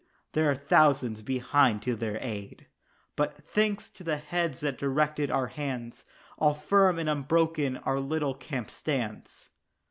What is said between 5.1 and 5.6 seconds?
our